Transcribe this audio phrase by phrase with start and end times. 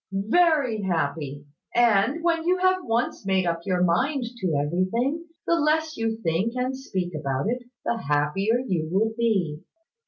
[0.11, 1.45] "Very happy;
[1.75, 6.53] and, when you have once made up your mind to everything, the less you think
[6.55, 9.61] and speak about it, the happier you will be.